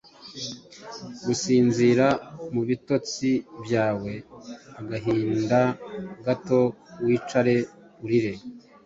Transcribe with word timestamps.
gusinzira! 1.25 2.07
mu 2.53 2.61
bitotsi 2.69 3.29
byawe 3.63 4.13
Agahinda 4.79 5.59
gato 6.25 6.59
wicare 7.05 7.55
urire. 8.03 8.33